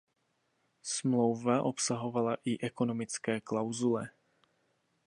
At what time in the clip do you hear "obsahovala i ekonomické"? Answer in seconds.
1.61-3.37